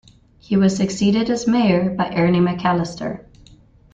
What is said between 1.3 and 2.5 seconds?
mayor by Ernie